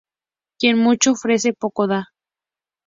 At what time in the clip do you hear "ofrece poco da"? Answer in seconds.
1.11-2.01